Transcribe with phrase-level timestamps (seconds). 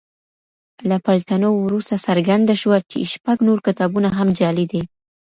[0.89, 4.81] له پلټنو وروسته څرګنده شوه چې شپږ نور کتابونه هم جعلي دي.